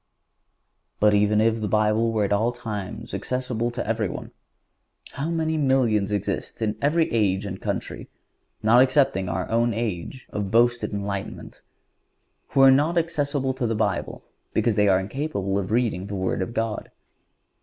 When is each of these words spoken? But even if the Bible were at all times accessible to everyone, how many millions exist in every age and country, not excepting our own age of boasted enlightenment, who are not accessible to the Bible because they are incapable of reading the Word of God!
But 0.99 1.13
even 1.13 1.39
if 1.39 1.61
the 1.61 1.67
Bible 1.67 2.11
were 2.11 2.23
at 2.25 2.33
all 2.33 2.51
times 2.51 3.13
accessible 3.13 3.69
to 3.69 3.85
everyone, 3.87 4.31
how 5.11 5.29
many 5.29 5.57
millions 5.57 6.11
exist 6.11 6.59
in 6.63 6.75
every 6.81 7.11
age 7.13 7.45
and 7.45 7.61
country, 7.61 8.09
not 8.63 8.81
excepting 8.81 9.29
our 9.29 9.47
own 9.51 9.75
age 9.75 10.25
of 10.31 10.49
boasted 10.49 10.91
enlightenment, 10.91 11.61
who 12.47 12.61
are 12.61 12.71
not 12.71 12.97
accessible 12.97 13.53
to 13.53 13.67
the 13.67 13.75
Bible 13.75 14.23
because 14.53 14.73
they 14.73 14.87
are 14.87 14.99
incapable 14.99 15.59
of 15.59 15.69
reading 15.69 16.07
the 16.07 16.15
Word 16.15 16.41
of 16.41 16.55
God! 16.55 16.89